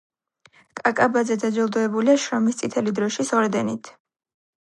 [0.79, 3.93] კაკაბაძე დაჯილდოებულია შრომის წითელი დროშის ორდენით.